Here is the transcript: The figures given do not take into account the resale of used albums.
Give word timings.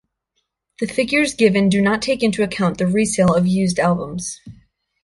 The 0.79 0.87
figures 0.87 1.35
given 1.35 1.69
do 1.69 1.79
not 1.79 2.01
take 2.01 2.23
into 2.23 2.41
account 2.41 2.79
the 2.79 2.87
resale 2.87 3.35
of 3.35 3.45
used 3.45 3.77
albums. 3.77 4.41